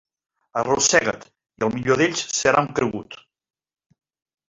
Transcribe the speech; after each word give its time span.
Arrossega't, 0.61 1.27
i 1.61 1.67
el 1.69 1.73
millor 1.77 2.01
d'ells 2.03 2.25
serà 2.41 2.67
un 2.69 2.73
cregut. 2.81 3.19